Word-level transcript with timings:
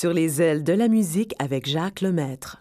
Sur 0.00 0.14
les 0.14 0.40
ailes 0.40 0.64
de 0.64 0.72
la 0.72 0.88
musique 0.88 1.34
avec 1.38 1.68
Jacques 1.68 2.00
Lemaître. 2.00 2.58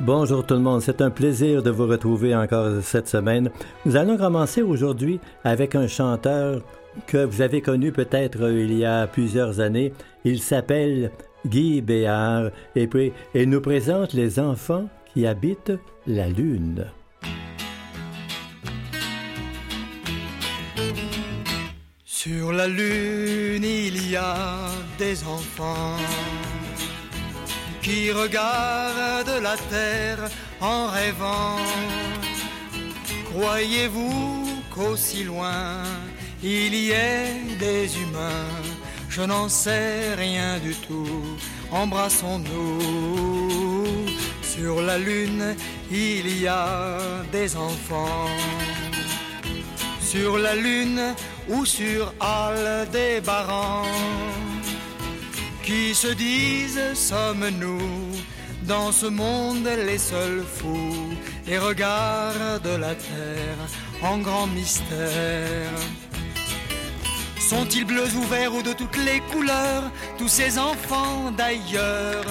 Bonjour 0.00 0.44
tout 0.44 0.54
le 0.54 0.60
monde, 0.60 0.82
c'est 0.82 1.00
un 1.00 1.10
plaisir 1.10 1.62
de 1.62 1.70
vous 1.70 1.86
retrouver 1.86 2.34
encore 2.36 2.82
cette 2.82 3.08
semaine. 3.08 3.50
Nous 3.86 3.96
allons 3.96 4.18
commencer 4.18 4.60
aujourd'hui 4.60 5.20
avec 5.42 5.74
un 5.74 5.86
chanteur 5.86 6.60
que 7.06 7.24
vous 7.24 7.42
avez 7.42 7.60
connu 7.60 7.92
peut-être 7.92 8.50
il 8.50 8.76
y 8.76 8.84
a 8.84 9.06
plusieurs 9.06 9.60
années. 9.60 9.92
Il 10.24 10.40
s'appelle 10.40 11.10
Guy 11.46 11.80
Béard 11.80 12.50
et, 12.74 12.86
puis, 12.86 13.12
et 13.34 13.46
nous 13.46 13.60
présente 13.60 14.12
les 14.12 14.38
enfants 14.38 14.88
qui 15.12 15.26
habitent 15.26 15.72
la 16.06 16.28
Lune. 16.28 16.86
Sur 22.04 22.52
la 22.52 22.66
Lune, 22.66 23.64
il 23.64 24.10
y 24.10 24.16
a 24.16 24.68
des 24.98 25.22
enfants 25.24 25.96
qui 27.80 28.12
regardent 28.12 29.40
la 29.42 29.56
terre 29.70 30.28
en 30.60 30.88
rêvant. 30.88 31.56
Croyez-vous 33.32 34.46
qu'aussi 34.74 35.24
loin 35.24 35.82
il 36.42 36.74
y 36.74 36.90
ait 36.90 37.34
des 37.58 37.98
humains 38.00 38.48
Je 39.08 39.22
n'en 39.22 39.48
sais 39.48 40.14
rien 40.14 40.58
du 40.58 40.74
tout. 40.74 41.38
Embrassons-nous. 41.72 42.78
Sur 44.42 44.82
la 44.82 44.98
lune, 44.98 45.56
il 45.90 46.40
y 46.40 46.46
a 46.46 46.98
des 47.32 47.56
enfants. 47.56 48.28
Sur 50.00 50.38
la 50.38 50.54
lune 50.54 51.14
ou 51.48 51.64
sur 51.64 52.12
des 52.92 53.20
barrants 53.20 53.84
qui 55.62 55.94
se 55.94 56.08
disent 56.08 56.94
sommes-nous 56.94 58.12
dans 58.62 58.90
ce 58.90 59.06
monde 59.06 59.68
les 59.86 59.98
seuls 59.98 60.42
fous 60.56 61.12
et 61.46 61.58
regardent 61.58 62.78
la 62.80 62.94
terre 62.94 63.60
en 64.02 64.18
grand 64.18 64.46
mystère? 64.46 65.78
Sont-ils 67.48 67.86
bleus 67.86 68.14
ou 68.14 68.24
verts 68.24 68.54
ou 68.54 68.62
de 68.62 68.74
toutes 68.74 68.98
les 68.98 69.20
couleurs, 69.20 69.84
tous 70.18 70.28
ces 70.28 70.58
enfants 70.58 71.32
d'ailleurs? 71.34 72.26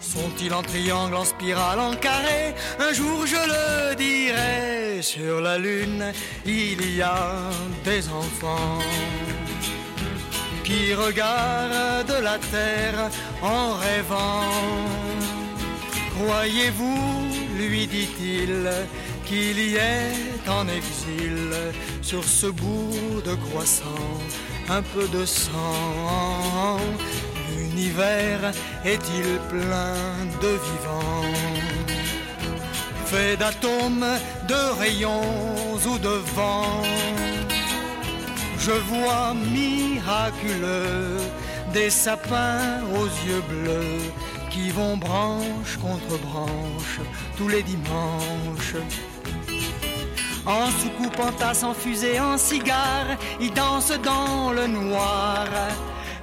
Sont-ils 0.00 0.54
en 0.54 0.62
triangle, 0.62 1.16
en 1.16 1.26
spirale, 1.26 1.78
en 1.78 1.94
carré? 1.94 2.54
Un 2.80 2.94
jour 2.94 3.26
je 3.26 3.36
le 3.36 3.94
dirai, 3.94 5.02
sur 5.02 5.42
la 5.42 5.58
lune 5.58 6.14
il 6.46 6.96
y 6.96 7.02
a 7.02 7.50
des 7.84 8.08
enfants 8.08 8.78
qui 10.64 10.94
regarde 10.94 12.14
la 12.22 12.38
terre 12.38 13.10
en 13.42 13.74
rêvant. 13.74 14.48
Croyez-vous, 16.16 17.28
lui 17.58 17.86
dit-il, 17.86 18.70
qu'il 19.28 19.58
y 19.58 19.76
est 19.76 20.48
en 20.48 20.66
exil 20.68 21.52
sur 22.02 22.24
ce 22.24 22.46
bout 22.46 23.22
de 23.24 23.34
croissant, 23.34 24.08
un 24.68 24.82
peu 24.82 25.06
de 25.08 25.24
sang. 25.24 26.78
L'univers 27.50 28.52
est-il 28.84 29.28
plein 29.48 29.96
de 30.42 30.52
vivants? 30.68 31.34
Fait 33.06 33.36
d'atomes, 33.36 34.06
de 34.48 34.78
rayons 34.80 35.76
ou 35.86 35.98
de 35.98 36.16
vent 36.34 36.82
je 38.68 38.72
vois 38.72 39.34
miraculeux 39.34 41.16
des 41.72 41.88
sapins 41.88 42.82
aux 42.98 43.06
yeux 43.26 43.42
bleus 43.48 44.12
qui 44.50 44.70
vont 44.70 44.96
branche 44.96 45.78
contre 45.80 46.18
branche 46.18 47.00
tous 47.36 47.48
les 47.48 47.62
dimanches. 47.62 48.76
En 50.48 50.70
soucoupe, 50.70 51.20
en 51.20 51.30
tasse, 51.32 51.62
en 51.62 51.74
fusée, 51.74 52.18
en 52.18 52.38
cigare, 52.38 53.18
ils 53.38 53.52
dansent 53.52 54.00
dans 54.02 54.50
le 54.50 54.66
noir. 54.66 55.46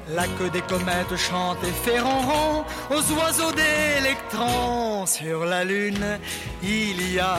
La 0.09 0.25
queue 0.38 0.50
des 0.50 0.62
comètes 0.62 1.16
chante 1.16 1.63
et 1.63 1.72
fait 1.72 2.00
ronron 2.00 2.66
aux 2.90 3.12
oiseaux 3.19 3.52
d'électrons. 3.52 5.06
Sur 5.06 5.46
la 5.46 5.64
lune, 5.64 6.18
il 6.64 7.14
y 7.14 7.19
a 7.19 7.38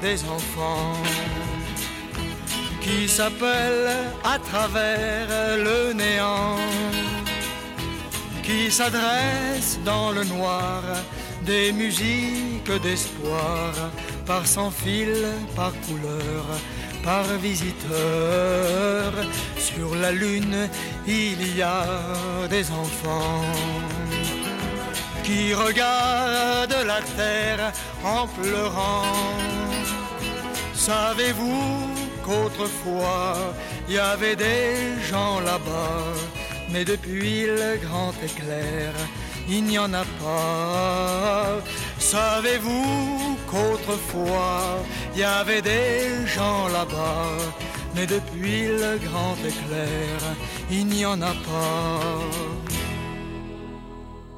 des 0.00 0.24
enfants 0.24 0.96
qui 2.80 3.06
s'appelle 3.06 3.90
à 4.24 4.38
travers 4.38 5.28
le 5.58 5.92
néant, 5.92 6.56
qui 8.42 8.70
s'adresse 8.70 9.78
dans 9.84 10.10
le 10.10 10.24
noir 10.24 10.82
des 11.42 11.72
musiques 11.72 12.72
d'espoir, 12.82 13.72
par 14.26 14.46
sans 14.46 14.70
fil, 14.70 15.14
par 15.54 15.72
couleur, 15.86 16.44
par 17.02 17.24
visiteur. 17.38 19.12
Sur 19.58 19.94
la 19.96 20.12
lune, 20.12 20.68
il 21.06 21.56
y 21.56 21.62
a 21.62 21.84
des 22.48 22.70
enfants 22.70 23.44
qui 25.24 25.54
regardent 25.54 26.84
la 26.86 27.00
terre 27.16 27.72
en 28.04 28.26
pleurant. 28.26 29.04
Savez-vous 30.74 31.88
qu'autrefois 32.24 33.54
il 33.88 33.94
y 33.94 33.98
avait 33.98 34.36
des 34.36 35.00
gens 35.10 35.40
là-bas, 35.40 36.04
mais 36.70 36.84
depuis 36.84 37.46
le 37.46 37.78
grand 37.84 38.12
éclair, 38.22 38.92
il 39.48 39.64
n'y 39.64 39.78
en 39.78 39.92
a 39.92 40.04
pas. 40.22 41.60
Savez-vous 42.12 43.36
qu'autrefois 43.50 44.78
il 45.14 45.20
y 45.20 45.24
avait 45.24 45.62
des 45.62 46.26
gens 46.26 46.68
là-bas, 46.68 47.32
mais 47.94 48.06
depuis 48.06 48.66
le 48.66 48.98
grand 48.98 49.36
éclair, 49.36 50.18
il 50.70 50.86
n'y 50.86 51.06
en 51.06 51.22
a 51.22 51.32
pas. 51.32 52.73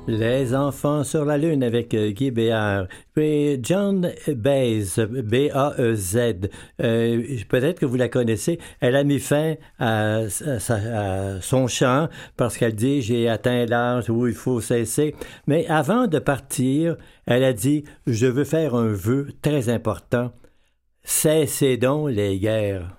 Les 0.08 0.54
enfants 0.54 1.02
sur 1.02 1.24
la 1.24 1.36
Lune 1.36 1.64
avec 1.64 1.92
euh, 1.92 2.10
Guy 2.12 2.30
Béard. 2.30 2.86
Puis 3.12 3.58
John 3.60 4.12
Baez, 4.28 4.84
B-A-E-Z. 4.98 6.48
Euh, 6.80 7.22
peut-être 7.48 7.80
que 7.80 7.86
vous 7.86 7.96
la 7.96 8.08
connaissez. 8.08 8.60
Elle 8.80 8.94
a 8.94 9.02
mis 9.02 9.18
fin 9.18 9.56
à, 9.80 10.20
son 11.40 11.66
chant 11.66 12.08
parce 12.36 12.56
qu'elle 12.56 12.76
dit 12.76 13.02
j'ai 13.02 13.28
atteint 13.28 13.66
l'âge 13.66 14.08
où 14.08 14.28
il 14.28 14.34
faut 14.34 14.60
cesser. 14.60 15.16
Mais 15.48 15.66
avant 15.66 16.06
de 16.06 16.20
partir, 16.20 16.96
elle 17.26 17.42
a 17.42 17.52
dit 17.52 17.82
je 18.06 18.26
veux 18.26 18.44
faire 18.44 18.76
un 18.76 18.92
vœu 18.92 19.26
très 19.42 19.70
important. 19.70 20.30
Cessez 21.02 21.78
donc 21.78 22.10
les 22.10 22.38
guerres. 22.38 22.96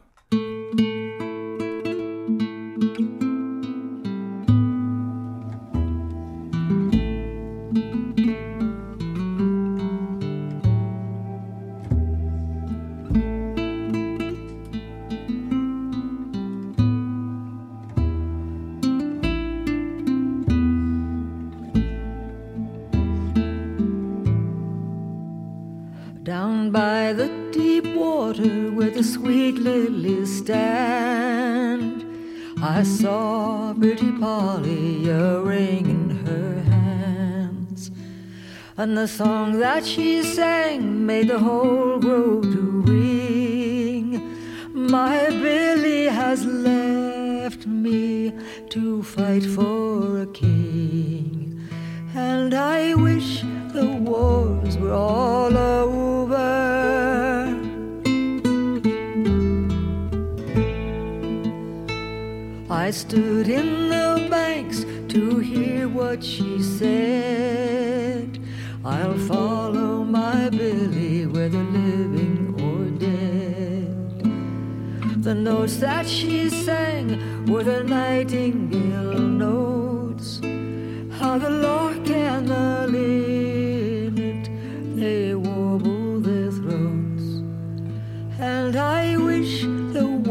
Song 39.07 39.59
that 39.59 39.85
she 39.85 40.21
sang 40.21 41.05
made 41.05 41.29
the 41.29 41.39
whole 41.39 41.86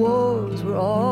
wars 0.07 0.63
were 0.63 0.77
all 0.77 1.06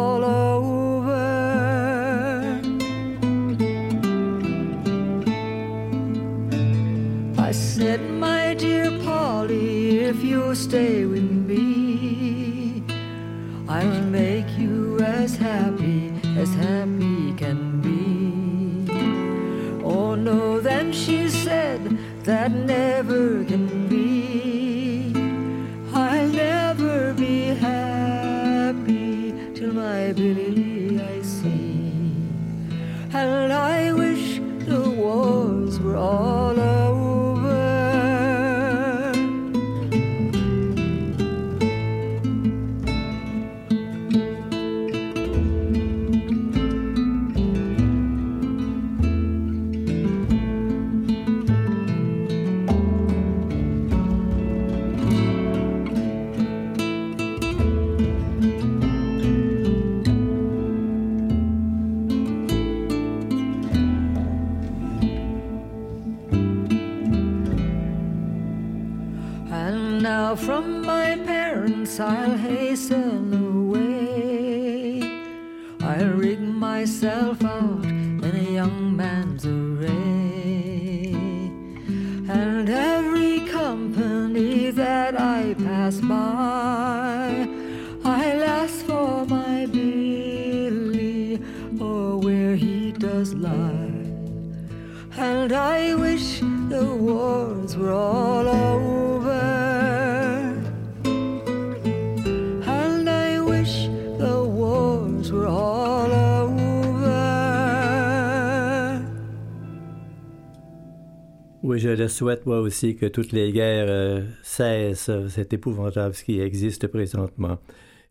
Oui, 111.64 111.78
je 111.78 111.88
le 111.88 112.08
souhaite 112.08 112.44
moi 112.44 112.60
aussi 112.60 112.94
que 112.94 113.06
toutes 113.06 113.32
les 113.32 113.50
guerres 113.50 113.86
euh, 113.88 114.22
cessent, 114.42 115.10
c'est 115.28 115.54
épouvantable 115.54 116.14
ce 116.14 116.22
qui 116.22 116.38
existe 116.38 116.88
présentement. 116.88 117.56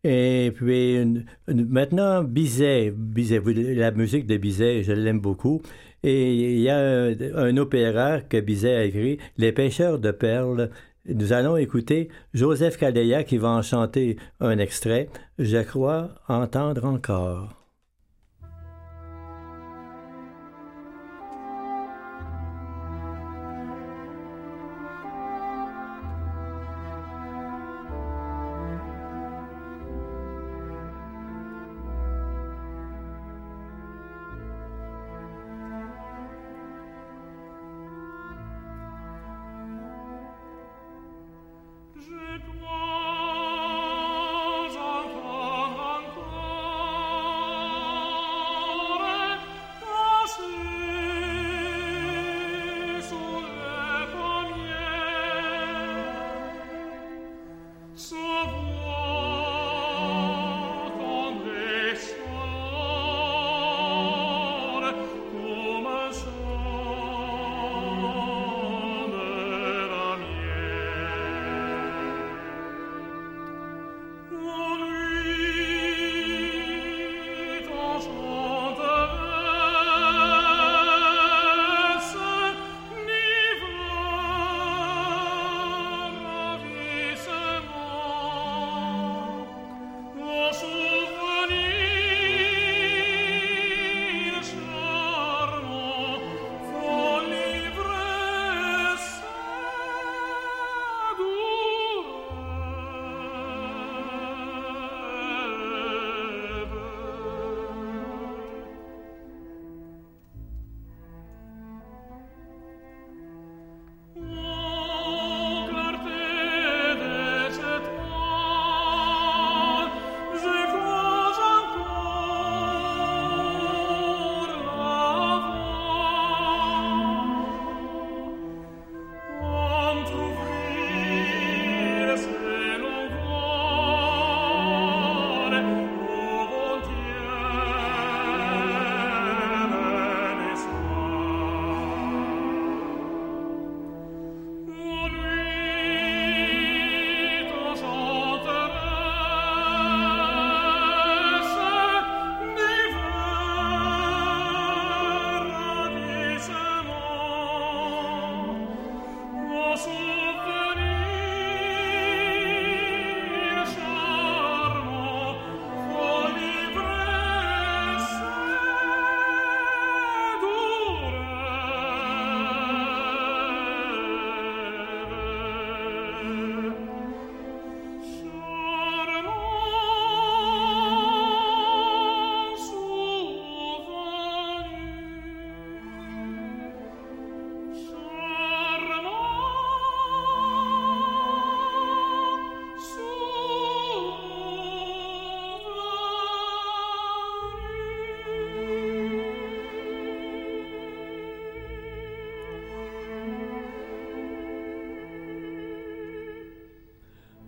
Et 0.04 0.52
puis 0.56 0.98
maintenant, 1.48 2.24
Bizet, 2.24 2.90
Bizet, 2.90 3.44
la 3.76 3.92
musique 3.92 4.26
de 4.26 4.38
Bizet, 4.38 4.82
je 4.82 4.92
l'aime 4.94 5.20
beaucoup. 5.20 5.62
Et 6.02 6.34
il 6.34 6.62
y 6.62 6.70
a 6.70 6.80
un, 6.80 7.58
opéra 7.58 8.22
que 8.22 8.40
Bizet 8.40 8.76
a 8.76 8.84
écrit, 8.86 9.20
Les 9.38 9.52
pêcheurs 9.52 10.00
de 10.00 10.10
perles. 10.10 10.72
Nous 11.06 11.32
allons 11.32 11.56
écouter 11.56 12.10
Joseph 12.34 12.78
Cadeya 12.78 13.24
qui 13.24 13.38
va 13.38 13.50
en 13.50 13.62
chanter 13.62 14.18
un 14.40 14.58
extrait, 14.58 15.10
Je 15.38 15.60
crois 15.60 16.10
entendre 16.28 16.86
encore. 16.86 17.63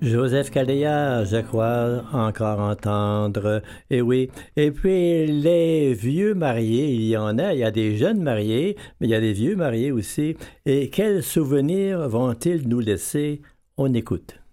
Joseph 0.01 0.51
Caléa, 0.51 1.23
je 1.23 1.37
crois 1.37 2.03
encore 2.13 2.59
entendre. 2.59 3.61
Et 3.89 4.01
oui. 4.01 4.29
Et 4.55 4.71
puis 4.71 5.25
les 5.25 5.93
vieux 5.93 6.33
mariés, 6.33 6.93
il 6.93 7.07
y 7.07 7.17
en 7.17 7.37
a. 7.39 7.53
Il 7.53 7.59
y 7.59 7.63
a 7.63 7.71
des 7.71 7.97
jeunes 7.97 8.21
mariés, 8.21 8.75
mais 8.99 9.07
il 9.07 9.09
y 9.09 9.15
a 9.15 9.21
des 9.21 9.33
vieux 9.33 9.55
mariés 9.55 9.91
aussi. 9.91 10.35
Et 10.65 10.89
quels 10.89 11.23
souvenirs 11.23 12.07
vont-ils 12.09 12.67
nous 12.67 12.81
laisser? 12.81 13.41
On 13.77 13.93
écoute. 13.93 14.44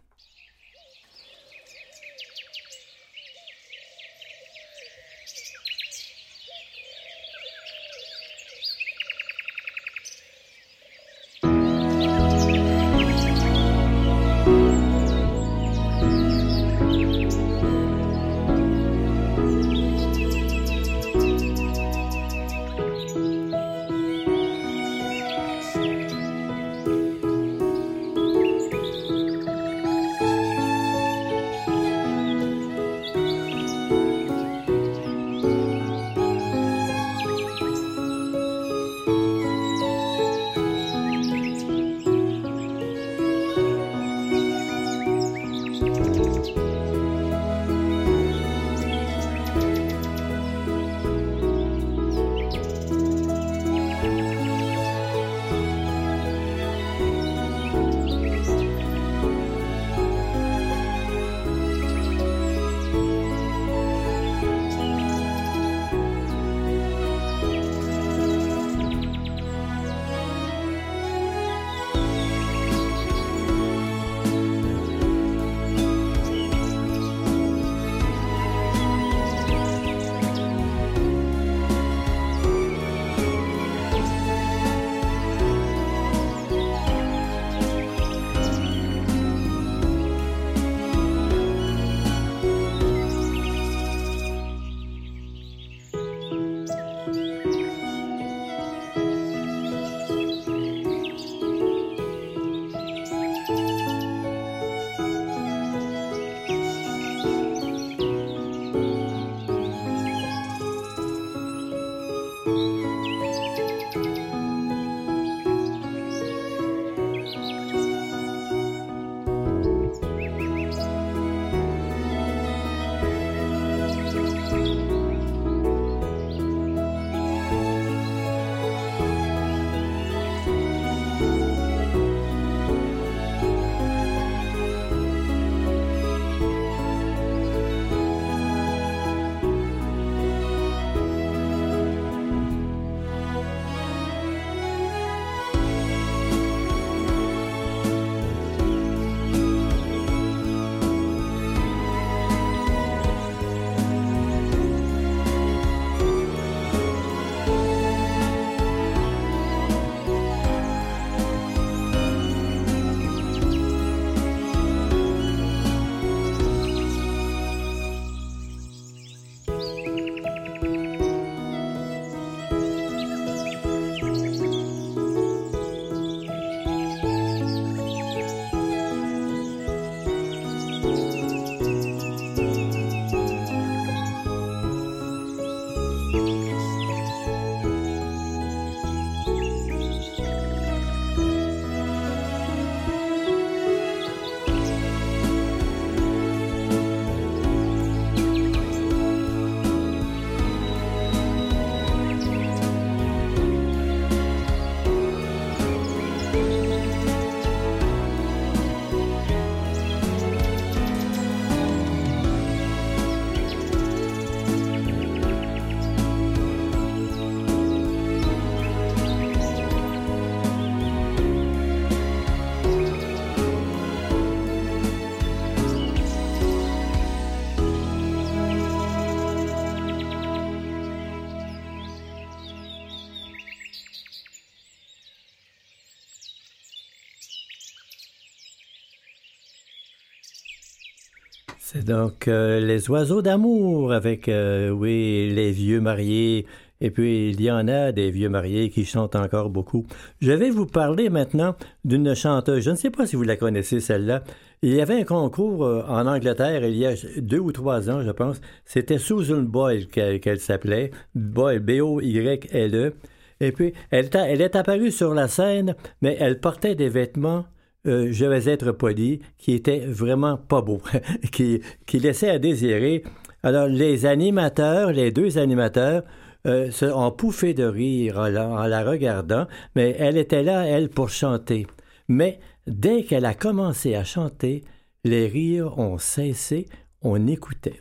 Donc 241.84 242.28
euh, 242.28 242.60
les 242.60 242.90
oiseaux 242.90 243.22
d'amour 243.22 243.92
avec, 243.92 244.28
euh, 244.28 244.70
oui, 244.70 245.30
les 245.34 245.50
vieux 245.50 245.80
mariés. 245.80 246.46
Et 246.80 246.90
puis, 246.90 247.30
il 247.30 247.40
y 247.40 247.50
en 247.50 247.68
a 247.68 247.92
des 247.92 248.10
vieux 248.10 248.28
mariés 248.28 248.68
qui 248.68 248.84
chantent 248.84 249.14
encore 249.14 249.50
beaucoup. 249.50 249.86
Je 250.20 250.32
vais 250.32 250.50
vous 250.50 250.66
parler 250.66 251.10
maintenant 251.10 251.54
d'une 251.84 252.14
chanteuse. 252.14 252.64
Je 252.64 252.70
ne 252.70 252.76
sais 252.76 252.90
pas 252.90 253.06
si 253.06 253.14
vous 253.14 253.22
la 253.22 253.36
connaissez, 253.36 253.78
celle-là. 253.78 254.24
Il 254.62 254.74
y 254.74 254.80
avait 254.80 255.00
un 255.00 255.04
concours 255.04 255.64
euh, 255.64 255.84
en 255.86 256.06
Angleterre 256.06 256.64
il 256.64 256.76
y 256.76 256.86
a 256.86 256.94
deux 257.18 257.38
ou 257.38 257.52
trois 257.52 257.88
ans, 257.90 258.02
je 258.02 258.10
pense. 258.10 258.40
C'était 258.64 258.98
Susan 258.98 259.42
Boyle 259.42 259.86
qu'elle 259.86 260.40
s'appelait. 260.40 260.90
Boyle, 261.14 261.60
B-O-Y-L-E. 261.60 262.94
Et 263.40 263.52
puis, 263.52 263.72
elle, 263.90 264.08
elle 264.12 264.40
est 264.40 264.56
apparue 264.56 264.90
sur 264.90 265.14
la 265.14 265.28
scène, 265.28 265.74
mais 266.00 266.16
elle 266.20 266.40
portait 266.40 266.74
des 266.74 266.88
vêtements 266.88 267.44
euh, 267.86 268.08
je 268.10 268.24
vais 268.24 268.48
être 268.48 268.72
poli, 268.72 269.20
qui 269.38 269.52
était 269.52 269.80
vraiment 269.80 270.36
pas 270.36 270.62
beau, 270.62 270.80
qui, 271.32 271.60
qui 271.86 271.98
laissait 271.98 272.30
à 272.30 272.38
désirer. 272.38 273.02
Alors, 273.42 273.66
les 273.66 274.06
animateurs, 274.06 274.92
les 274.92 275.10
deux 275.10 275.38
animateurs, 275.38 276.04
euh, 276.46 276.70
ont 276.94 277.12
pouffé 277.12 277.54
de 277.54 277.64
rire 277.64 278.18
en 278.18 278.28
la, 278.66 278.84
regardant, 278.84 279.46
mais 279.76 279.94
elle 279.98 280.16
était 280.16 280.42
là, 280.42 280.66
elle, 280.66 280.88
pour 280.88 281.08
chanter. 281.08 281.66
Mais 282.08 282.40
dès 282.66 283.04
qu'elle 283.04 283.26
a 283.26 283.34
commencé 283.34 283.94
à 283.94 284.04
chanter, 284.04 284.64
Les 285.04 285.26
rires 285.26 285.80
ont 285.80 285.98
cessé, 285.98 286.68
on 287.00 287.26
écoutait. 287.26 287.80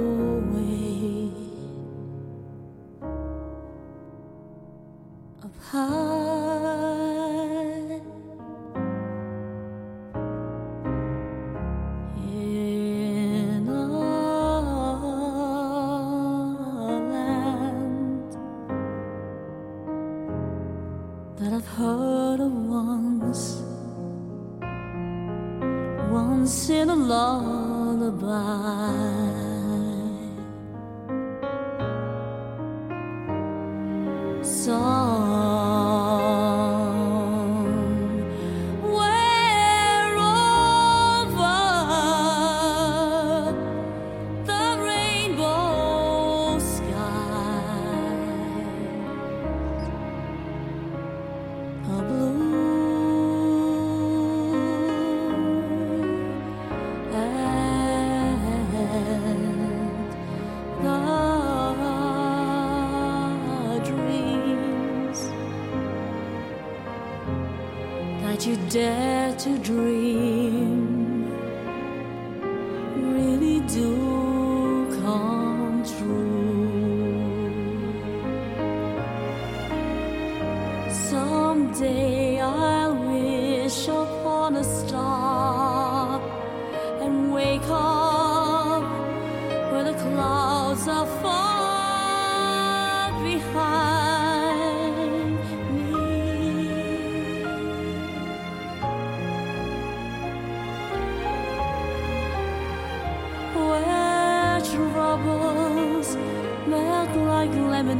dare 68.71 69.33
to 69.33 69.57
dream 69.57 69.90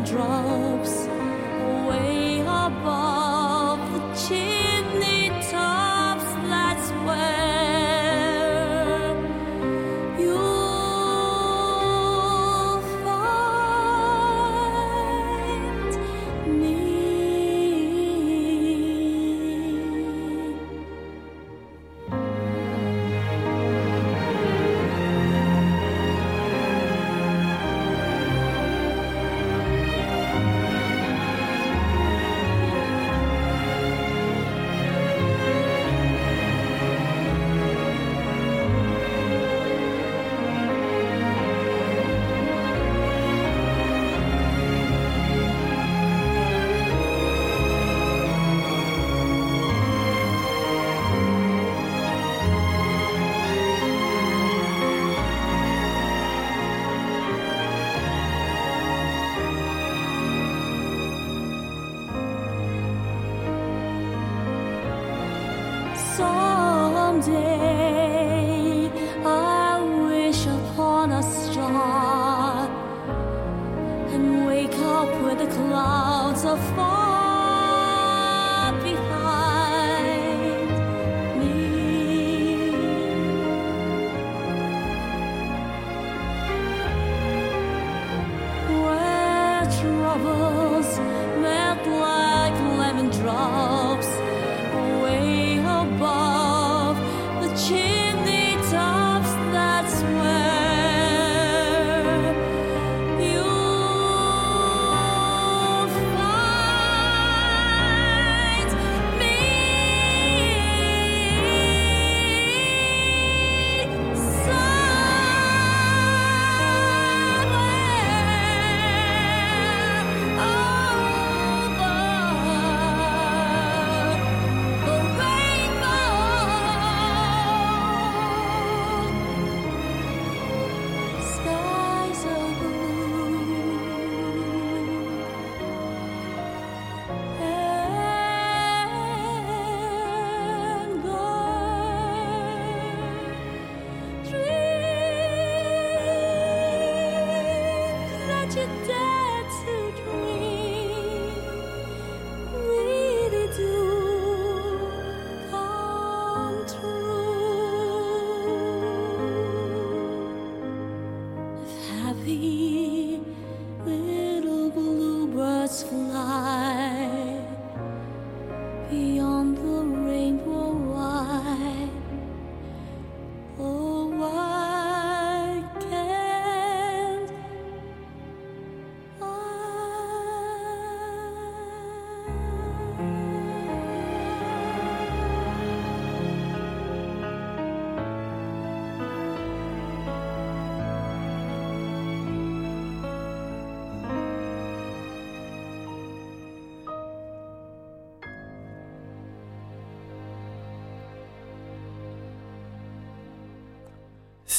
Drops. 0.05 1.00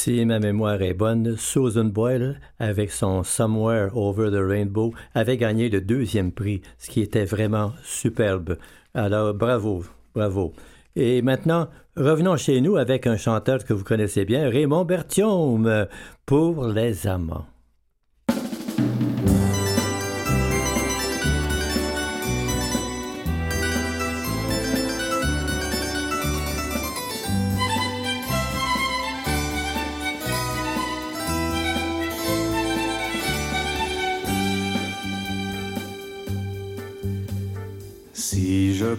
Si 0.03 0.25
ma 0.25 0.37
mémoire 0.37 0.81
est 0.81 0.93
bonne, 0.93 1.37
Susan 1.37 1.85
Boyle, 1.85 2.41
avec 2.59 2.91
son 2.91 3.23
Somewhere 3.23 3.95
Over 3.95 4.31
the 4.31 4.45
Rainbow, 4.45 4.93
avait 5.15 5.37
gagné 5.37 5.69
le 5.69 5.79
deuxième 5.79 6.33
prix, 6.33 6.61
ce 6.77 6.89
qui 6.89 6.99
était 6.99 7.23
vraiment 7.23 7.71
superbe. 7.85 8.57
Alors, 8.93 9.33
bravo, 9.33 9.85
bravo. 10.13 10.51
Et 10.97 11.21
maintenant, 11.21 11.69
revenons 11.95 12.35
chez 12.35 12.59
nous 12.59 12.75
avec 12.75 13.07
un 13.07 13.15
chanteur 13.15 13.63
que 13.63 13.71
vous 13.71 13.85
connaissez 13.85 14.25
bien, 14.25 14.49
Raymond 14.49 14.83
Bertium, 14.83 15.87
pour 16.25 16.67
les 16.67 17.07
amants. 17.07 17.45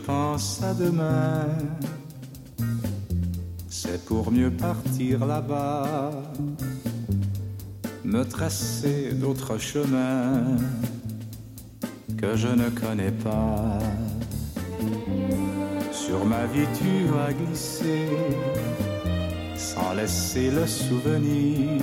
Pense 0.07 0.62
à 0.62 0.75
demain, 0.75 1.49
c'est 3.69 4.05
pour 4.05 4.31
mieux 4.31 4.51
partir 4.51 5.25
là-bas, 5.25 6.11
me 8.05 8.23
tracer 8.25 9.12
d'autres 9.14 9.59
chemins 9.59 10.57
que 12.19 12.37
je 12.37 12.49
ne 12.49 12.69
connais 12.71 13.12
pas. 13.12 13.79
Sur 15.93 16.25
ma 16.25 16.47
vie 16.47 16.69
tu 16.79 17.09
as 17.27 17.33
glissé 17.33 18.09
sans 19.57 19.95
laisser 19.95 20.51
le 20.51 20.67
souvenir. 20.67 21.81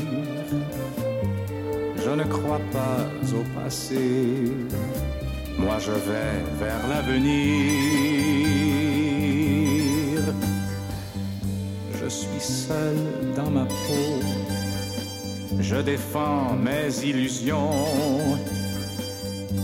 Je 2.03 2.09
ne 2.09 2.23
crois 2.23 2.61
pas 2.71 2.97
au 3.37 3.43
passé 3.59 4.51
moi 5.61 5.77
je 5.79 5.91
vais 5.91 6.37
vers 6.59 6.87
l'avenir. 6.87 7.71
Je 11.99 12.07
suis 12.09 12.39
seul 12.39 12.97
dans 13.35 13.49
ma 13.49 13.65
peau. 13.65 14.11
Je 15.59 15.75
défends 15.77 16.55
mes 16.55 16.89
illusions. 17.03 17.71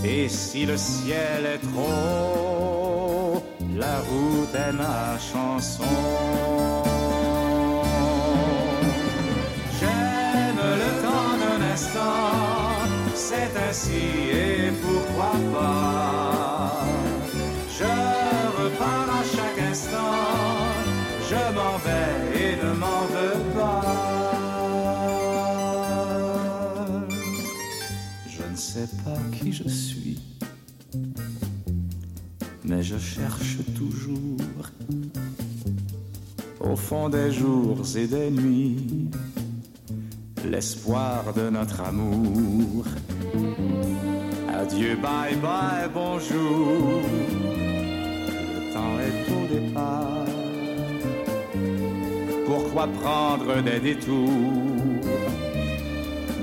Et 0.05 0.29
si 0.29 0.65
le 0.65 0.77
ciel 0.77 1.45
est 1.55 1.63
trop, 1.71 3.43
la 3.75 3.99
route 4.09 4.55
est 4.55 4.73
ma 4.73 5.17
chanson. 5.31 5.83
J'aime 9.79 10.61
le 10.83 10.91
temps 11.05 11.33
d'un 11.41 11.61
instant, 11.73 12.87
c'est 13.15 13.53
ainsi 13.67 14.05
et 14.31 14.66
Je 17.79 17.83
repars 17.83 19.09
à 19.09 19.23
chaque 19.23 19.59
instant, 19.69 20.15
je 21.29 21.41
m'en 21.55 21.77
vais 21.85 22.11
et 22.41 22.53
ne 22.63 22.71
m'en 22.73 23.01
veux 23.13 23.39
pas. 23.55 23.81
Je 28.27 28.43
ne 28.51 28.55
sais 28.55 28.89
pas 29.03 29.19
qui 29.37 29.51
je 29.53 29.67
suis, 29.69 30.19
mais 32.63 32.81
je 32.81 32.97
cherche 32.97 33.57
toujours 33.75 34.37
au 36.59 36.75
fond 36.75 37.09
des 37.09 37.31
jours 37.31 37.83
et 37.95 38.07
des 38.07 38.31
nuits 38.31 39.09
l'espoir 40.49 41.33
de 41.35 41.49
notre 41.49 41.81
amour. 41.81 42.85
Adieu, 44.53 44.95
bye 44.95 45.35
bye, 45.35 45.89
bonjour. 45.93 47.01
Le 48.55 48.73
temps 48.73 48.97
est 49.07 49.29
au 49.37 49.45
départ. 49.53 50.25
Pourquoi 52.45 52.87
prendre 52.87 53.61
des 53.61 53.79
détours? 53.79 54.29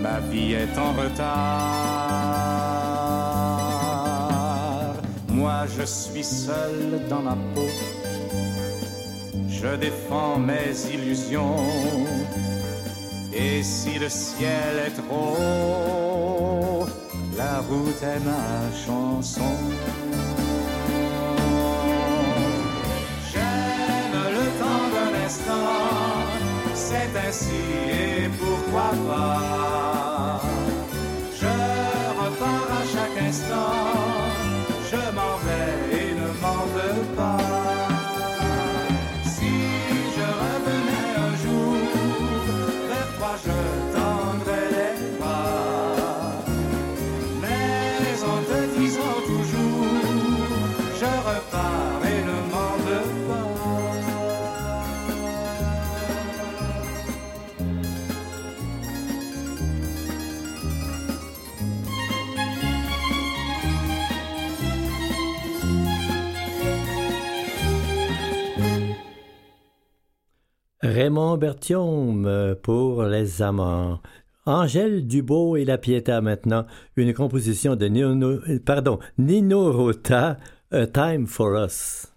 Ma 0.01 0.21
vie 0.21 0.53
est 0.53 0.79
en 0.79 0.93
retard. 0.93 2.05
Moi, 5.29 5.67
je 5.77 5.85
suis 5.85 6.25
seul 6.25 7.01
dans 7.09 7.23
ma 7.23 7.37
peau. 7.55 7.69
Je 9.49 9.77
défends 9.77 10.39
mes 10.39 10.75
illusions. 10.93 11.57
Et 13.37 13.65
si 13.65 13.99
le 13.99 14.09
ciel 14.09 14.79
est 14.87 14.95
trop, 15.03 16.87
la 17.37 17.59
route 17.69 18.01
est 18.03 18.21
ma 18.21 18.71
chanson. 18.87 19.57
J'aime 23.33 24.19
le 24.39 24.47
temps 24.61 24.87
d'un 24.95 25.13
instant, 25.27 25.73
c'est 26.75 27.11
ainsi 27.27 27.63
et 27.91 28.29
pourquoi 28.39 28.91
pas? 29.09 30.41
Je 31.37 31.55
repars 32.23 32.71
à 32.71 32.83
chaque 32.95 33.19
instant, 33.21 34.04
Raymond 70.95 71.39
Bertium 71.39 72.25
euh, 72.25 72.55
pour 72.55 73.03
les 73.03 73.43
amants. 73.43 73.99
Angèle 74.47 75.09
Dubois 75.09 75.59
et 75.59 75.65
la 75.65 75.77
Pietà 75.77 76.21
maintenant, 76.21 76.67
une 76.95 77.13
composition 77.13 77.75
de 77.75 77.87
Nino, 77.87 78.39
pardon, 78.65 79.01
Nino 79.19 79.73
Rota, 79.73 80.37
A 80.71 80.87
Time 80.87 81.27
for 81.27 81.57
Us. 81.57 82.14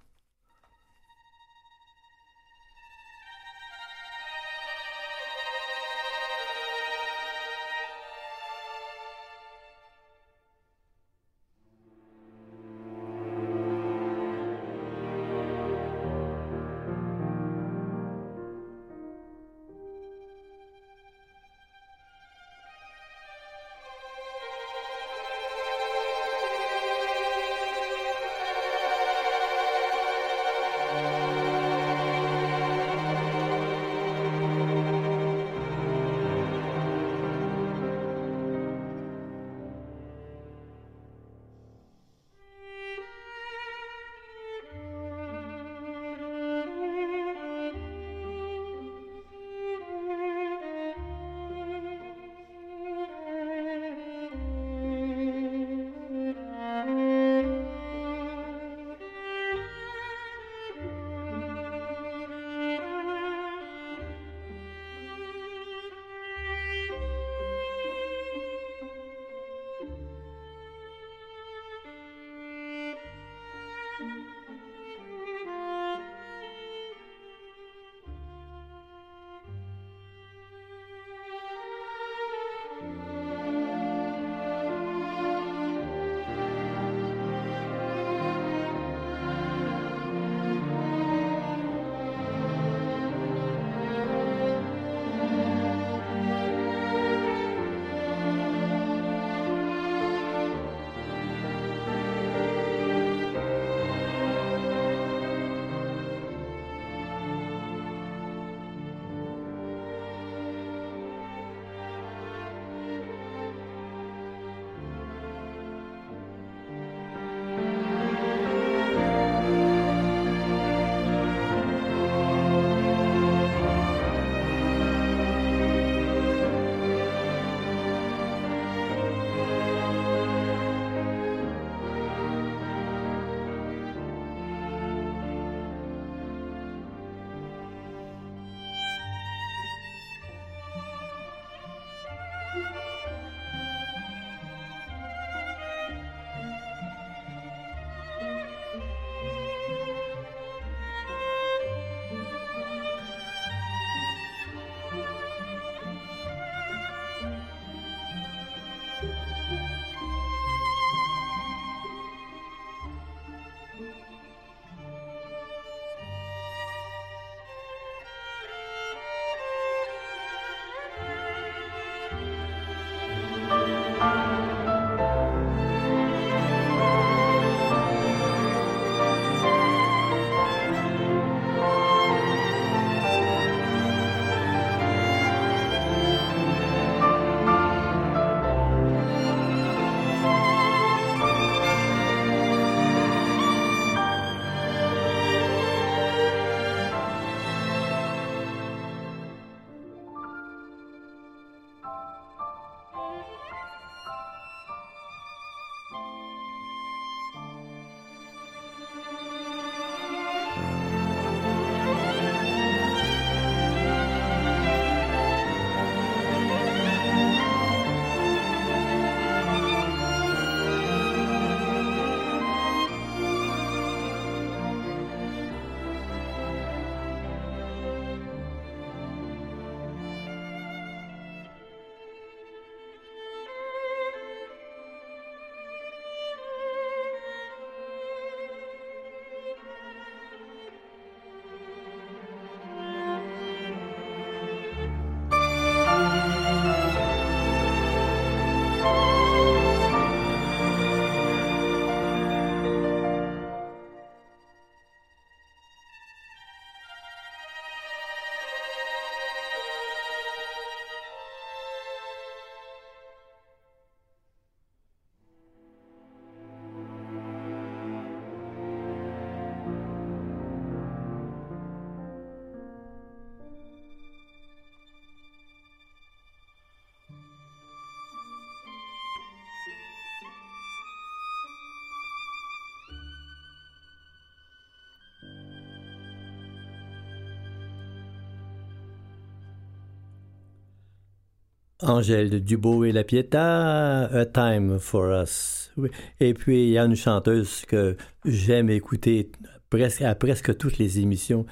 Angèle 291.82 292.44
Dubois 292.44 292.88
et 292.88 292.92
la 292.92 293.04
Pietà, 293.04 294.06
A 294.06 294.26
Time 294.26 294.80
for 294.80 295.12
Us. 295.22 295.72
Et 296.20 296.34
puis, 296.34 296.63
il 296.63 296.70
y 296.70 296.78
a 296.78 296.86
une 296.86 296.96
chanteuse 296.96 297.66
que 297.68 297.96
j'aime 298.26 298.70
écouter 298.70 299.32
presque, 299.70 300.02
à 300.02 300.16
presque 300.16 300.58
toutes 300.58 300.80
les 300.80 301.00
émissions, 301.00 301.46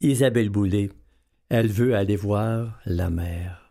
Isabelle 0.00 0.50
Boulay. 0.50 0.90
Elle 1.48 1.68
veut 1.68 1.96
aller 1.96 2.16
voir 2.16 2.78
la 2.84 3.10
mer. 3.10 3.68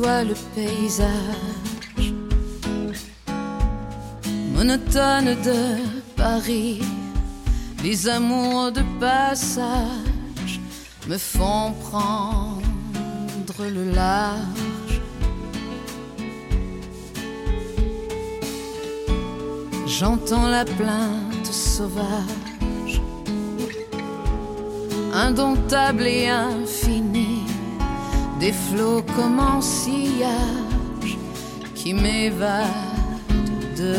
Le 0.00 0.34
paysage 0.54 2.12
monotone 4.54 5.34
de 5.44 5.76
Paris, 6.16 6.82
les 7.82 8.08
amours 8.08 8.70
de 8.70 8.82
passage 9.00 10.60
me 11.08 11.18
font 11.18 11.72
prendre 11.90 12.60
le 13.60 13.90
large. 13.92 15.00
J'entends 19.86 20.46
la 20.46 20.64
plainte 20.64 21.46
sauvage, 21.46 23.02
indomptable 25.12 26.06
et 26.06 26.28
infinie, 26.28 26.67
des 28.38 28.52
flots 28.52 29.02
comme 29.16 29.40
en 29.40 29.60
sillage 29.60 31.18
qui 31.74 31.92
m'évadent 31.92 32.66
de 33.76 33.96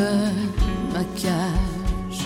ma 0.94 1.04
cage. 1.16 2.24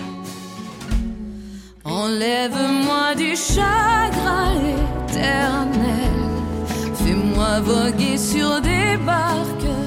Enlève-moi 1.84 3.16
du 3.16 3.36
chagrin 3.36 4.54
éternel, 5.10 6.14
fais-moi 6.96 7.60
voguer 7.62 8.18
sur 8.18 8.62
des 8.62 8.98
barques 9.06 9.78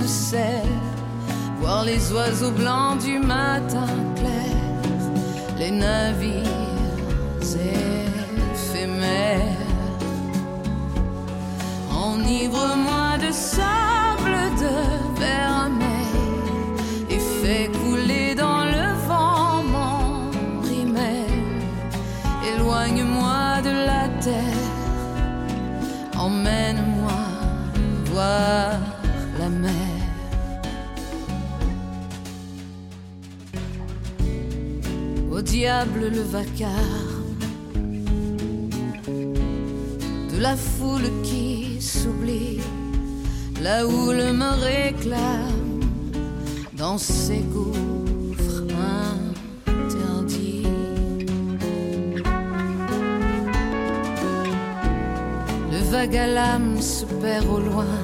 de 0.00 0.06
sel, 0.06 0.68
voir 1.60 1.84
les 1.84 2.12
oiseaux 2.12 2.52
blancs 2.52 2.98
du 3.02 3.18
matin 3.18 3.88
clair, 4.16 4.56
les 5.58 5.70
navires 5.70 6.45
Enivre-moi 12.16 13.18
de 13.18 13.30
sable 13.30 14.38
de 14.62 14.74
vermeil 15.20 16.16
et 17.10 17.18
fais 17.18 17.70
couler 17.78 18.34
dans 18.34 18.64
le 18.64 18.86
vent 19.06 19.62
mon 19.74 20.30
rimel. 20.62 21.30
Éloigne-moi 22.54 23.60
de 23.68 23.74
la 23.90 24.08
terre, 24.26 24.72
emmène-moi 26.16 27.20
voir 28.06 28.78
la 29.38 29.48
mer. 29.50 29.96
Au 35.30 35.42
diable 35.42 36.08
le 36.14 36.22
vacarme 36.22 37.26
de 40.32 40.40
la 40.40 40.56
foule 40.56 41.10
qui 41.22 41.45
s'oublie, 42.06 42.60
la 43.62 43.86
houle 43.86 44.32
me 44.32 44.50
réclame 44.64 45.80
dans 46.76 46.98
ses 46.98 47.42
gouffres 47.54 48.62
interdits. 49.66 50.66
Le 55.72 55.80
vague 55.90 56.16
à 56.16 56.26
l'âme 56.26 56.80
se 56.80 57.04
perd 57.22 57.46
au 57.46 57.60
loin, 57.60 57.96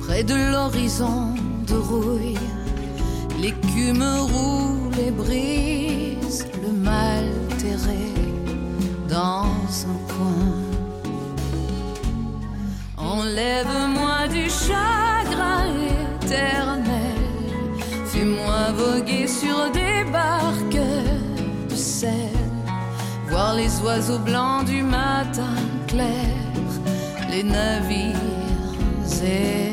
près 0.00 0.22
de 0.22 0.34
l'horizon 0.52 1.34
de 1.66 1.74
rouille. 1.74 2.38
L'écume 3.40 4.04
roule 4.32 4.98
et 5.06 5.12
brise 5.12 6.46
le 6.62 6.72
mal 6.72 7.24
terré 7.58 8.06
dans 9.08 9.46
un 9.92 9.98
coin. 10.12 10.67
Enlève-moi 13.28 14.26
du 14.28 14.48
chagrin 14.48 15.66
éternel, 16.24 17.20
fais-moi 18.06 18.72
voguer 18.74 19.26
sur 19.26 19.70
des 19.70 20.10
barques 20.10 20.88
de 21.68 21.74
sel, 21.74 22.32
voir 23.28 23.54
les 23.54 23.80
oiseaux 23.80 24.18
blancs 24.18 24.64
du 24.64 24.82
matin 24.82 25.56
clair, 25.86 26.32
les 27.30 27.42
navires 27.42 28.16
éphémères. 29.04 29.67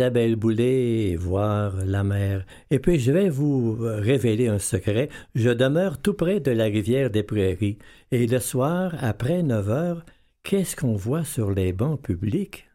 Isabelle 0.00 0.36
Boulay, 0.36 1.14
voir 1.14 1.74
la 1.84 2.02
mer. 2.02 2.46
Et 2.70 2.78
puis 2.78 2.98
je 2.98 3.12
vais 3.12 3.28
vous 3.28 3.76
révéler 3.78 4.48
un 4.48 4.58
secret. 4.58 5.10
Je 5.34 5.50
demeure 5.50 5.98
tout 5.98 6.14
près 6.14 6.40
de 6.40 6.50
la 6.50 6.64
rivière 6.64 7.10
des 7.10 7.22
Prairies. 7.22 7.76
Et 8.10 8.26
le 8.26 8.38
soir, 8.38 8.94
après 9.00 9.42
9 9.42 9.68
heures, 9.68 10.06
qu'est-ce 10.42 10.74
qu'on 10.74 10.94
voit 10.94 11.24
sur 11.24 11.50
les 11.50 11.74
bancs 11.74 12.00
publics? 12.00 12.66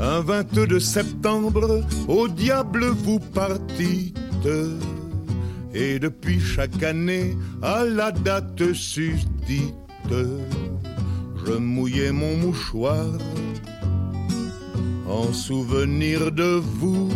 Un 0.00 0.20
22 0.22 0.80
septembre, 0.80 1.84
au 2.08 2.28
diable 2.28 2.86
vous 2.86 3.20
partîtes. 3.20 4.16
Et 5.74 5.98
depuis 5.98 6.38
chaque 6.38 6.82
année, 6.84 7.36
à 7.60 7.84
la 7.84 8.12
date 8.12 8.72
susdite, 8.72 9.74
je 10.08 11.52
mouillais 11.52 12.12
mon 12.12 12.36
mouchoir 12.36 13.06
en 15.08 15.32
souvenir 15.32 16.30
de 16.30 16.60
vous. 16.62 17.10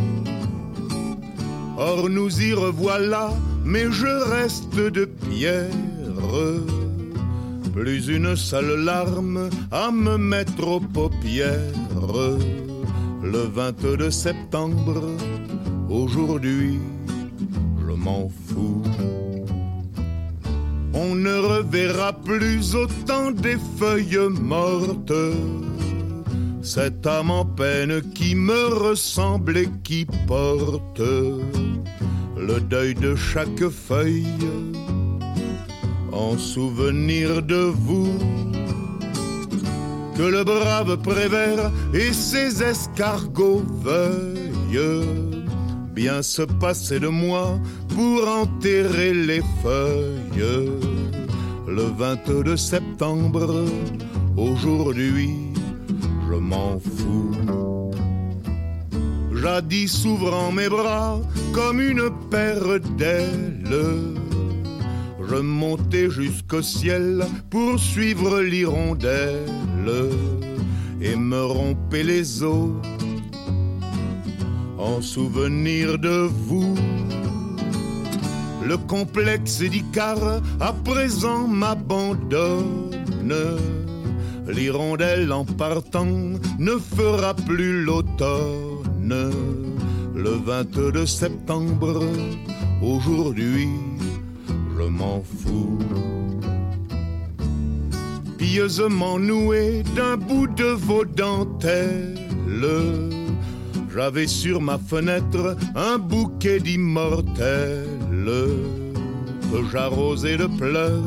Or 1.76 2.08
nous 2.10 2.42
y 2.42 2.52
revoilà, 2.52 3.30
mais 3.64 3.86
je 3.90 4.30
reste 4.30 4.74
de 4.74 5.04
pierre. 5.04 5.70
plus 7.72 8.08
une 8.08 8.34
seule 8.34 8.84
larme 8.84 9.48
à 9.70 9.92
me 9.92 10.16
mettre 10.18 10.66
aux 10.66 10.80
paupières. 10.80 11.56
Le 13.22 13.42
22 13.54 14.10
septembre, 14.10 15.02
aujourd'hui, 15.88 16.80
m'en 17.98 18.28
fous. 18.46 18.82
On 20.94 21.14
ne 21.14 21.36
reverra 21.38 22.12
plus 22.12 22.74
autant 22.74 23.30
des 23.30 23.58
feuilles 23.78 24.28
mortes. 24.30 25.12
Cette 26.62 27.06
âme 27.06 27.30
en 27.30 27.44
peine 27.44 28.02
qui 28.14 28.34
me 28.34 28.66
ressemble 28.88 29.56
et 29.56 29.68
qui 29.84 30.06
porte 30.26 31.00
le 31.00 32.60
deuil 32.60 32.94
de 32.94 33.14
chaque 33.14 33.68
feuille 33.68 34.26
en 36.12 36.36
souvenir 36.36 37.42
de 37.42 37.72
vous. 37.86 38.18
Que 40.16 40.22
le 40.22 40.42
brave 40.42 40.96
Prévert 41.02 41.70
et 41.94 42.12
ses 42.12 42.62
escargots 42.62 43.64
veuillent 43.82 45.27
bien 45.94 46.22
se 46.22 46.42
passer 46.42 47.00
de 47.00 47.08
moi 47.08 47.58
pour 47.88 48.28
enterrer 48.28 49.14
les 49.14 49.42
feuilles. 49.62 50.70
Le 51.66 51.82
22 51.82 52.56
septembre, 52.56 53.64
aujourd'hui, 54.36 55.30
je 56.30 56.36
m'en 56.36 56.78
fous. 56.78 57.90
Jadis 59.34 59.88
s'ouvrant 59.88 60.50
mes 60.50 60.68
bras 60.68 61.20
comme 61.52 61.80
une 61.80 62.10
paire 62.30 62.80
d'ailes 62.96 64.18
je 65.30 65.36
montais 65.36 66.10
jusqu'au 66.10 66.62
ciel 66.62 67.24
pour 67.50 67.78
suivre 67.78 68.40
l'hirondelle 68.40 69.44
et 71.00 71.16
me 71.16 71.44
rompais 71.44 72.02
les 72.02 72.42
os 72.42 72.70
en 74.78 75.02
souvenir 75.02 75.98
de 75.98 76.28
vous. 76.46 76.74
Le 78.64 78.76
complexe 78.76 79.62
d'Icare 79.62 80.40
à 80.60 80.72
présent 80.72 81.48
m'abandonne. 81.48 83.34
L'hirondelle 84.46 85.32
en 85.32 85.44
partant 85.44 86.06
ne 86.58 86.76
fera 86.96 87.34
plus 87.34 87.82
l'automne. 87.82 89.32
Le 90.14 90.30
22 90.30 91.06
septembre, 91.06 92.02
aujourd'hui, 92.82 93.68
je 94.76 94.84
m'en 94.84 95.22
fous. 95.22 95.78
Pieusement 98.38 99.18
noué 99.18 99.82
d'un 99.94 100.16
bout 100.16 100.46
de 100.46 100.64
vos 100.64 101.04
dentelles, 101.04 102.18
j'avais 103.92 104.26
sur 104.26 104.60
ma 104.60 104.78
fenêtre 104.78 105.56
un 105.74 105.98
bouquet 105.98 106.60
d'immortelles 106.60 108.38
que 109.50 109.64
j'arrosais 109.70 110.36
de 110.36 110.46
pleurs 110.46 111.02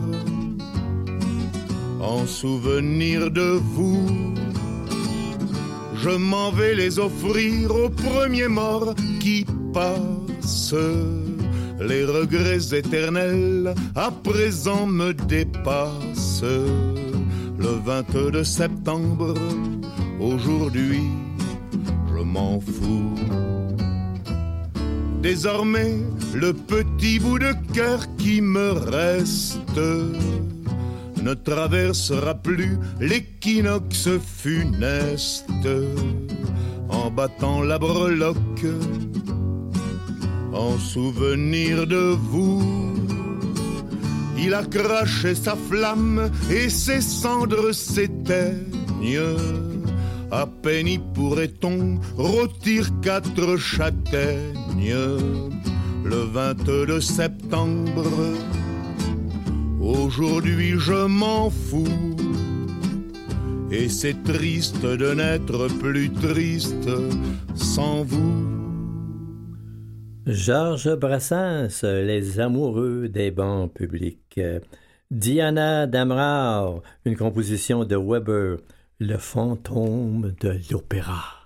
en 2.00 2.26
souvenir 2.26 3.30
de 3.32 3.60
vous. 3.76 4.34
Je 5.96 6.10
m'en 6.10 6.52
vais 6.52 6.74
les 6.74 6.98
offrir 6.98 7.76
au 7.76 7.90
premier 7.90 8.48
mort 8.48 8.96
qui 9.20 9.46
passe 9.74 10.74
les 11.82 12.06
regrets 12.06 12.74
éternels 12.74 13.74
à 13.96 14.12
présent 14.12 14.86
me 14.86 15.14
dépassent. 15.14 16.44
Le 16.44 17.80
22 17.86 18.44
septembre, 18.44 19.34
aujourd'hui, 20.20 21.02
m'en. 22.24 22.60
Désormais, 25.22 25.98
le 26.34 26.54
petit 26.54 27.20
bout 27.20 27.38
de 27.38 27.54
cœur 27.74 28.08
qui 28.18 28.42
me 28.42 28.72
reste 28.72 29.80
ne 31.22 31.34
traversera 31.34 32.34
plus 32.34 32.78
l'équinoxe 33.00 34.10
funeste 34.20 35.46
en 36.90 37.12
battant 37.12 37.62
la 37.62 37.78
breloque 37.78 38.66
en 40.54 40.78
souvenir 40.78 41.86
de 41.88 42.16
vous. 42.30 42.64
Il 44.38 44.54
a 44.56 44.64
craché 44.64 45.36
sa 45.36 45.56
flamme 45.56 46.32
et 46.50 46.70
ses 46.70 47.02
cendres 47.02 47.72
s'éteignent. 47.74 48.62
À 50.32 50.48
peine 50.48 50.88
y 50.88 50.98
pourrait-on 50.98 52.00
rôtir 52.16 52.88
quatre 53.02 53.58
châtaignes 53.58 54.96
le 56.06 56.16
22 56.32 57.02
septembre. 57.02 58.06
Aujourd'hui 59.82 60.76
je 60.78 61.06
m'en 61.06 61.50
fous. 61.50 62.16
Et 63.72 63.90
c'est 63.90 64.24
triste 64.24 64.86
de 64.86 65.14
n'être 65.14 65.68
plus 65.80 66.10
triste 66.10 66.90
sans 67.56 68.04
vous. 68.04 68.48
Georges 70.26 70.96
Brassens, 70.96 71.84
Les 71.84 72.40
amoureux 72.40 73.10
des 73.10 73.32
bancs 73.32 73.74
publics. 73.74 74.40
Diana 75.10 75.88
Damrau, 75.88 76.84
une 77.04 77.18
composition 77.18 77.84
de 77.84 77.98
Weber, 77.98 78.60
Le 79.04 79.18
fantôme 79.18 80.32
de 80.42 80.60
l'opéra. 80.70 81.41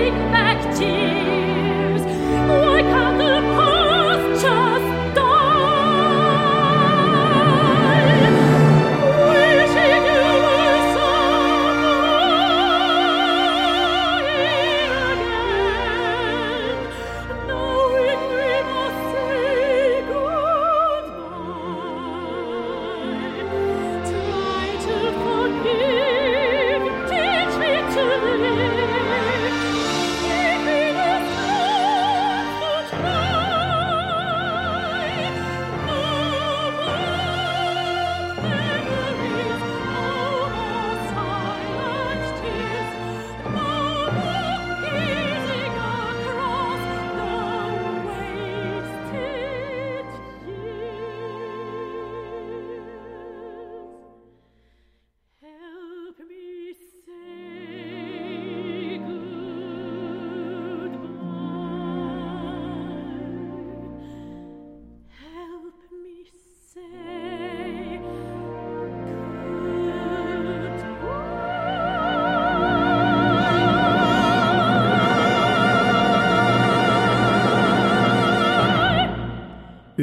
me. 0.00 0.29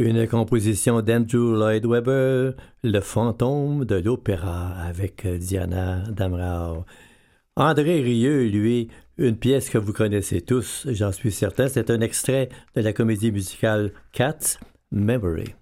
Une 0.08 0.26
composition 0.26 1.02
d'Andrew 1.02 1.54
Lloyd 1.54 1.86
Webber, 1.86 2.52
Le 2.82 3.00
fantôme 3.02 3.84
de 3.84 3.96
l'opéra, 3.96 4.70
avec 4.70 5.28
Diana 5.28 6.02
Damrau. 6.10 6.86
André 7.58 8.00
Rieu, 8.00 8.48
lui, 8.48 8.88
une 9.18 9.36
pièce 9.36 9.70
que 9.70 9.78
vous 9.78 9.92
connaissez 9.92 10.40
tous, 10.40 10.88
j'en 10.90 11.12
suis 11.12 11.34
certain, 11.34 11.68
c'est 11.68 11.90
un 11.90 12.00
extrait 12.00 12.48
de 12.74 12.80
la 12.80 12.94
comédie 12.94 13.34
musicale 13.34 13.92
Cats, 14.14 14.60
Memory. 14.94 15.56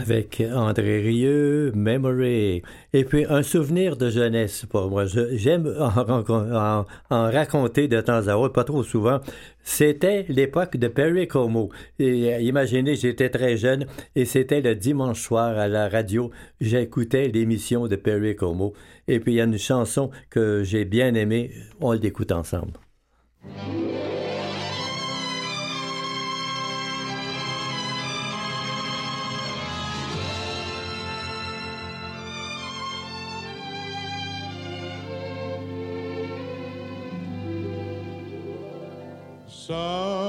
Avec 0.00 0.42
André 0.54 1.00
Rieu, 1.00 1.72
Memory. 1.74 2.62
Et 2.92 3.04
puis 3.04 3.24
un 3.28 3.42
souvenir 3.42 3.96
de 3.96 4.10
jeunesse 4.10 4.66
pour 4.68 4.88
moi. 4.88 5.04
J'aime 5.32 5.74
en, 5.78 6.84
raconter 7.10 7.88
de 7.88 8.00
temps 8.00 8.26
à 8.28 8.36
autre, 8.36 8.52
pas 8.52 8.64
trop 8.64 8.82
souvent. 8.82 9.20
C'était 9.62 10.26
l'époque 10.28 10.76
de 10.76 10.88
Perry 10.88 11.26
Como. 11.26 11.70
Euh, 12.00 12.38
imaginez, 12.40 12.94
j'étais 12.94 13.30
très 13.30 13.56
jeune 13.56 13.86
et 14.14 14.24
c'était 14.24 14.60
le 14.60 14.74
dimanche 14.74 15.20
soir 15.20 15.58
à 15.58 15.68
la 15.68 15.88
radio. 15.88 16.30
J'écoutais 16.60 17.28
l'émission 17.28 17.88
de 17.88 17.96
Perry 17.96 18.36
Como. 18.36 18.74
Et 19.08 19.20
puis 19.20 19.32
il 19.32 19.36
y 19.36 19.40
a 19.40 19.44
une 19.44 19.58
chanson 19.58 20.10
que 20.30 20.62
j'ai 20.62 20.84
bien 20.84 21.14
aimée. 21.14 21.50
On 21.80 21.92
l'écoute 21.92 22.32
ensemble. 22.32 22.72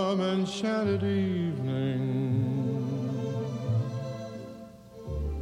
Some 0.07 0.21
enchanted 0.21 1.03
evening, 1.03 2.31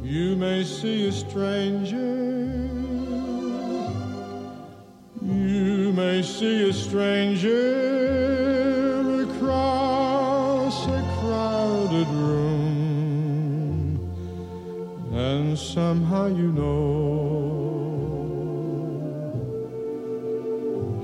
you 0.02 0.34
may 0.34 0.64
see 0.64 1.06
a 1.06 1.12
stranger. 1.12 1.94
You 5.22 5.92
may 5.92 6.20
see 6.20 6.68
a 6.68 6.72
stranger 6.72 7.60
across 9.22 10.86
a 10.88 11.00
crowded 11.20 12.08
room, 12.08 14.00
and 15.12 15.56
somehow 15.56 16.26
you 16.26 16.50
know. 16.50 17.06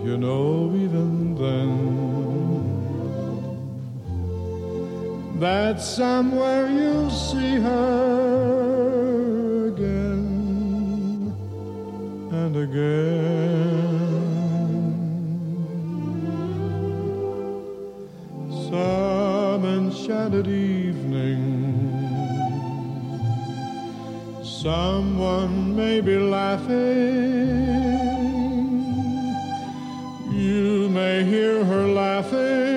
You 0.04 0.16
know, 0.18 0.74
even 0.74 1.36
then, 1.36 1.81
that 5.42 5.80
somewhere 5.80 6.68
you'll 6.68 7.10
see 7.10 7.56
her 7.56 8.46
again 9.66 11.34
and 12.30 12.56
again. 12.56 13.98
Some 18.70 19.64
enchanted 19.64 20.46
evening, 20.46 21.40
someone 24.44 25.74
may 25.74 26.00
be 26.00 26.18
laughing. 26.18 26.70
You 30.30 30.88
may 30.88 31.24
hear 31.24 31.64
her 31.64 31.88
laughing 31.88 32.71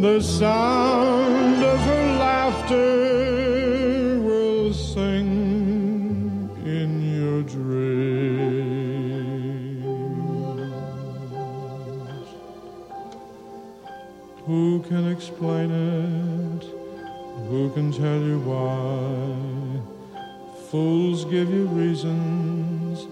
the 0.00 0.20
sound 0.20 1.62
of 1.62 1.78
her 1.80 2.16
laughter 2.18 4.18
will 4.20 4.72
sing 4.72 6.50
in 6.64 7.14
your 7.14 7.42
dreams. 7.42 7.84
Who 14.46 14.82
can 14.88 15.10
explain 15.10 15.70
it? 15.70 16.64
Who 17.48 17.70
can 17.70 17.92
tell 17.92 18.20
you 18.20 18.40
why? 18.40 19.36
Fools 20.70 21.24
give 21.26 21.50
you 21.50 21.66
reasons, 21.66 23.06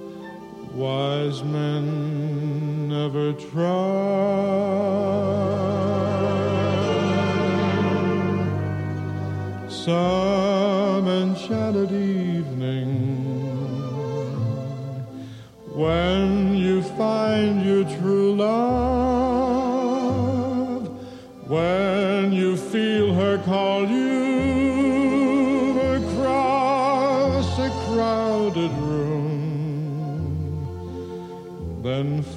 wise 0.75 1.45
men 1.45 2.12
never 3.13 3.33
tried. 3.35 3.61
So 9.69 10.32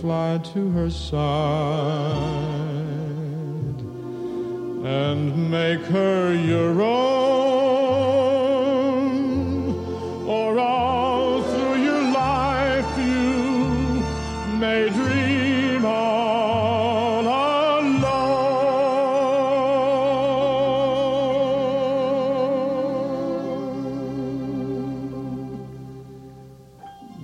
fly 0.02 0.40
to 0.54 0.70
her 0.72 0.90
side 0.90 1.16
and 4.86 5.50
make 5.50 5.82
her 5.82 6.34
your 6.34 6.82
own, 6.82 7.15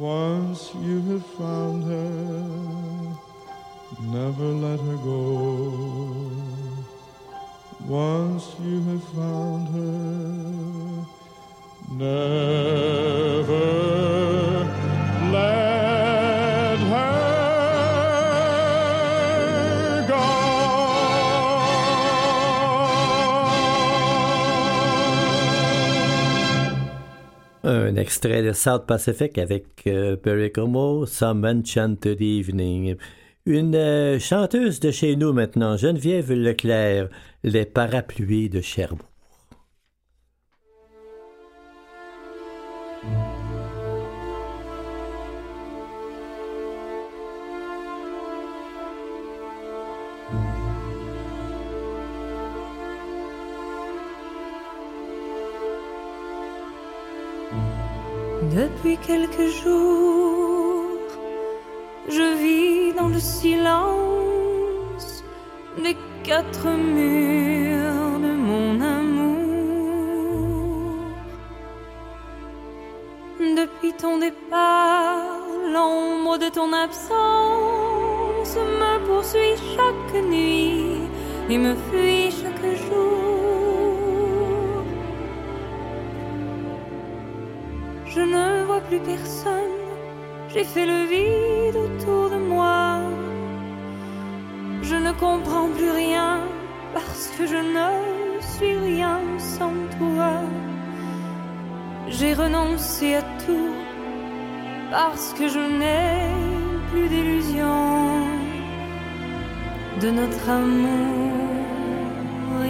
Once 0.02 0.74
you 0.82 1.00
have 1.12 1.24
found 1.38 1.84
her, 1.84 2.42
never 4.02 4.46
let 4.46 4.80
her 4.80 4.98
go. 4.98 6.32
Once 7.86 8.56
you 8.64 8.82
have 8.82 9.04
found 9.14 9.68
her, 9.68 11.06
never 11.92 13.31
extrait 28.02 28.42
de 28.42 28.52
South 28.52 28.86
Pacific 28.88 29.38
avec 29.38 29.66
euh, 29.86 30.16
Perry 30.16 30.52
Como, 30.52 31.06
Some 31.06 31.46
Enchanted 31.46 32.20
Evening. 32.20 32.96
Une 33.46 33.76
euh, 33.76 34.20
chanteuse 34.20 34.80
de 34.80 34.90
chez 34.92 35.16
nous 35.16 35.34
maintenant, 35.34 35.78
Geneviève 35.78 36.34
Leclerc, 36.34 37.10
Les 37.44 37.66
Parapluies 37.66 38.50
de 38.50 38.60
Cherbourg. 38.60 39.11
Depuis 58.84 58.98
quelques 58.98 59.48
jours, 59.64 60.88
je 62.10 62.28
vis 62.42 62.94
dans 62.96 63.10
le 63.10 63.20
silence 63.20 65.24
des 65.84 65.96
quatre 66.24 66.68
murs 66.68 68.20
de 68.26 68.34
mon 68.34 68.82
amour. 68.82 69.38
Depuis 73.40 73.94
ton 73.94 74.18
départ, 74.18 75.46
l'ombre 75.72 76.40
de 76.40 76.50
ton 76.50 76.74
absence 76.74 78.56
me 78.56 79.06
poursuit 79.06 79.58
chaque 79.76 80.24
nuit 80.24 81.02
et 81.52 81.58
me 81.60 81.76
fuit 81.76 82.32
chaque 82.32 82.66
jour. 82.88 83.11
Je 88.14 88.20
ne 88.20 88.66
vois 88.66 88.82
plus 88.82 89.00
personne, 89.00 89.72
j'ai 90.54 90.66
fait 90.66 90.86
le 90.86 91.06
vide 91.14 91.78
autour 91.78 92.30
de 92.30 92.40
moi. 92.54 93.00
Je 94.82 94.98
ne 94.98 95.14
comprends 95.14 95.70
plus 95.70 95.92
rien 95.92 96.42
parce 96.94 97.32
que 97.38 97.48
je 97.48 97.56
ne 97.56 98.42
suis 98.52 98.76
rien 98.76 99.22
sans 99.38 99.72
toi. 99.98 100.42
J'ai 102.10 102.34
renoncé 102.34 103.16
à 103.16 103.22
tout 103.46 103.76
parce 104.92 105.34
que 105.38 105.48
je 105.48 105.64
n'ai 105.80 106.28
plus 106.92 107.08
d'illusions 107.08 108.28
de 110.02 110.12
notre 110.12 110.50
amour. 110.50 111.32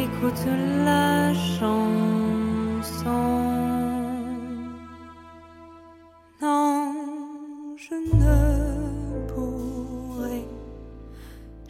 Écoute 0.06 0.46
la 0.86 1.34
chanson. 1.34 3.51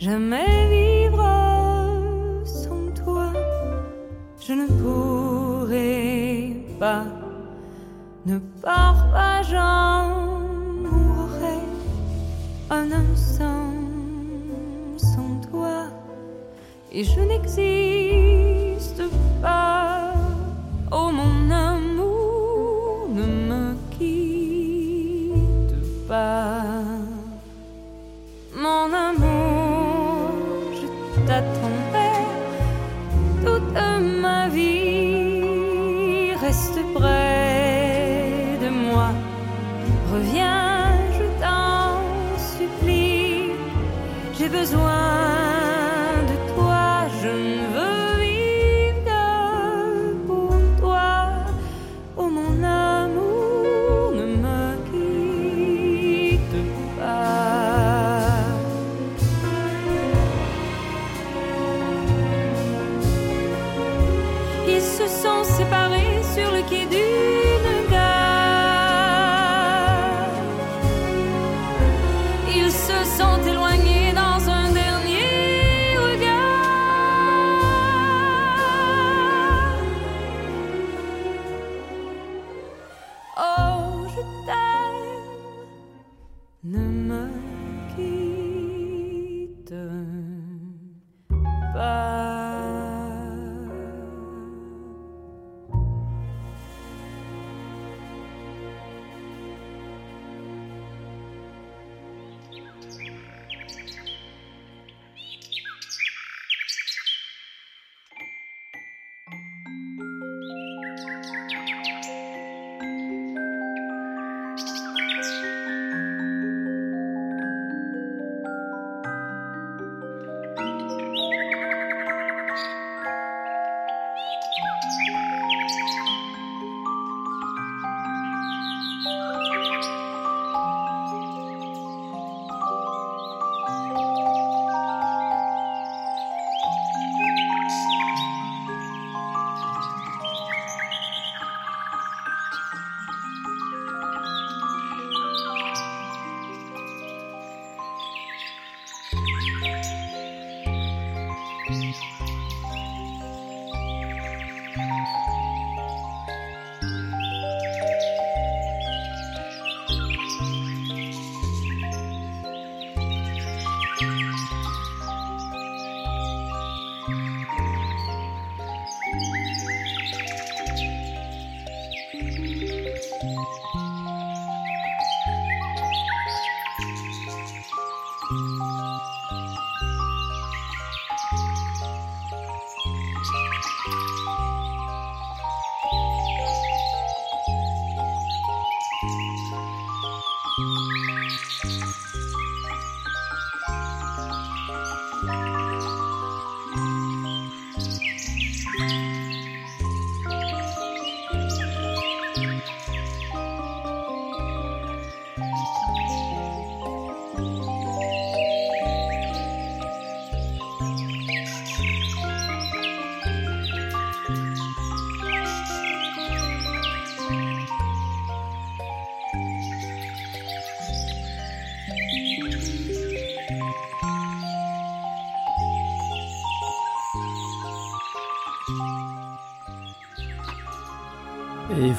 Jamais 0.02 0.51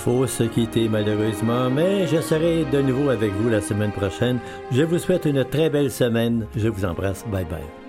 faut 0.03 0.27
se 0.27 0.43
quitter 0.43 0.89
malheureusement, 0.89 1.71
mais 1.71 2.09
je 2.09 2.21
serai 2.21 2.65
de 2.65 2.83
nouveau 2.83 3.11
avec 3.11 3.33
vous 3.35 3.49
la 3.49 3.61
semaine 3.61 3.93
prochaine. 3.93 4.41
Je 4.73 4.83
vous 4.83 4.99
souhaite 4.99 5.27
une 5.27 5.45
très 5.45 5.71
belle 5.71 5.93
semaine. 5.93 6.47
Je 6.57 6.69
vous 6.69 6.85
embrasse. 6.85 7.25
Bye 7.31 7.45
bye. 7.45 7.82